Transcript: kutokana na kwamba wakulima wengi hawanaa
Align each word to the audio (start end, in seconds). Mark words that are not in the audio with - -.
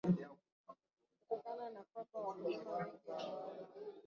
kutokana 1.17 1.69
na 1.69 1.81
kwamba 1.89 2.19
wakulima 2.29 2.71
wengi 2.75 3.05
hawanaa 3.17 3.35